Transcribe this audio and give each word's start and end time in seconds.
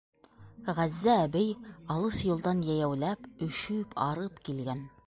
Ғәззә 0.79 1.17
әбей 1.25 1.51
алыҫ 1.97 2.19
юлдан 2.31 2.65
йәйәүләп, 2.71 3.31
өшөп, 3.51 3.97
арып 4.11 4.47
килгән. 4.51 4.89